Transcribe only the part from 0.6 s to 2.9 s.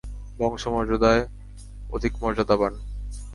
মর্যাদায় অধিক মর্যাদাবান।